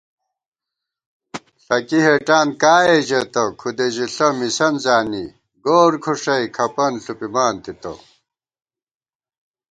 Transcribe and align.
ݪَکی 1.63 1.99
ہېڄان 2.05 2.47
کائے 2.61 2.95
ژېتہ 3.07 3.43
کھُدے 3.59 3.87
ژِݪہ 3.95 4.27
مِسَن 4.37 4.73
زانی 4.83 5.25
گور 5.65 5.93
کھݭَوَئی 6.03 6.47
کھپن 6.55 6.93
ݪُپِمان 7.03 7.55
تِتہ 7.63 7.93